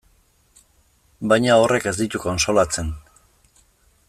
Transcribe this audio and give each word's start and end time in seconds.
Baina 1.33 1.59
horrek 1.65 1.87
ez 1.91 1.95
ditu 2.01 2.25
kontsolatzen. 2.27 2.91